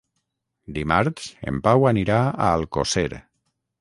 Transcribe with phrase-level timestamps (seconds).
[0.77, 3.09] Dimarts en Pau anirà a Alcosser.